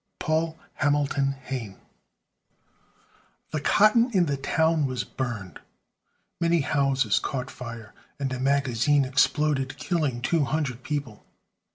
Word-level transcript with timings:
PAUL 0.19 0.57
HAMILTON 0.77 1.33
HAYNE. 1.33 1.75
The 3.51 3.61
cotton 3.61 4.09
in 4.17 4.25
the 4.25 4.35
town 4.35 4.87
was 4.87 5.03
burned, 5.03 5.59
many 6.39 6.61
houses 6.61 7.19
caught 7.19 7.51
fire, 7.51 7.93
and 8.19 8.33
a 8.33 8.39
magazine 8.39 9.05
exploded, 9.05 9.77
killing 9.77 10.23
two 10.23 10.45
hundred 10.45 10.81
people. 10.81 11.23